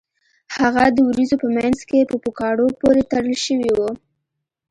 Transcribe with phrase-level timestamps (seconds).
[0.57, 3.79] هغه د ورېځو په مینځ کې په پوکاڼو پورې تړل شوی و